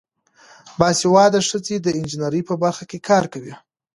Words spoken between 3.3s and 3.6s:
کوي.